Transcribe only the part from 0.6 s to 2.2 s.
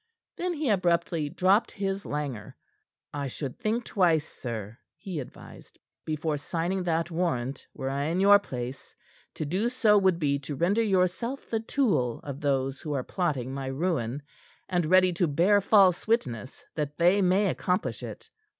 abruptly dropped his